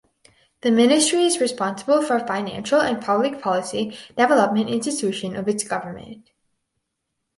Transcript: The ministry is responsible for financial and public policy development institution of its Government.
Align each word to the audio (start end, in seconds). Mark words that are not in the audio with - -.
The 0.61 0.71
ministry 0.71 1.25
is 1.25 1.39
responsible 1.39 2.01
for 2.01 2.19
financial 2.21 2.81
and 2.81 2.99
public 2.99 3.39
policy 3.39 3.95
development 4.17 4.67
institution 4.67 5.35
of 5.35 5.47
its 5.47 5.63
Government. 5.63 6.31